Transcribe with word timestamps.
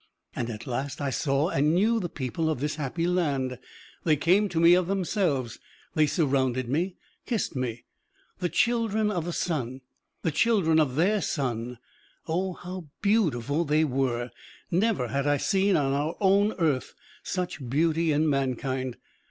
And 0.35 0.49
at 0.49 0.65
last 0.65 0.99
I 0.99 1.11
saw 1.11 1.49
and 1.49 1.75
knew 1.75 1.99
the 1.99 2.09
people 2.09 2.49
of 2.49 2.59
this 2.59 2.77
happy 2.77 3.05
land. 3.05 3.59
They 4.03 4.15
came 4.15 4.49
to 4.49 4.59
me 4.59 4.73
of 4.73 4.87
themselves, 4.87 5.59
they 5.93 6.07
surrounded 6.07 6.67
me, 6.67 6.95
kissed 7.27 7.55
me. 7.55 7.85
The 8.39 8.49
children 8.49 9.11
of 9.11 9.25
the 9.25 9.31
sun, 9.31 9.81
the 10.23 10.31
children 10.31 10.79
of 10.79 10.95
their 10.95 11.21
sun 11.21 11.77
oh, 12.27 12.53
how 12.53 12.87
beautiful 13.03 13.63
they 13.63 13.83
were! 13.83 14.31
Never 14.71 15.09
had 15.09 15.27
I 15.27 15.37
seen 15.37 15.77
on 15.77 15.93
our 15.93 16.15
own 16.19 16.53
earth 16.53 16.95
such 17.21 17.63
beauty 17.69 18.11
in 18.11 18.27
mankind. 18.27 18.97